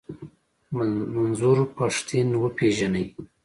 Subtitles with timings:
[1.15, 3.05] منظور پښتين و پېژنئ.